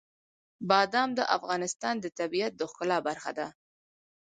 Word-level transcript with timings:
بادام 0.69 1.09
د 1.15 1.21
افغانستان 1.37 1.95
د 1.99 2.05
طبیعت 2.19 2.53
د 2.57 2.61
ښکلا 2.71 2.97
برخه 3.07 3.31
ده. 3.37 3.47